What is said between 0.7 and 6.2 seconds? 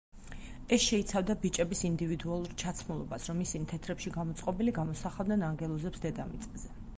ეს შეიცავდა ბიჭების ინდივიდუალურ ჩაცმულობას, რომ ისინი თეთრებში გამოწყობილი გამოსახავდნენ ანგელოზებს